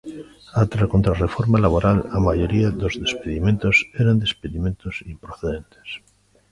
[0.61, 5.87] Ata a contrarreforma laboral, a maioría dos despedimentos eran despedimentos improcedentes.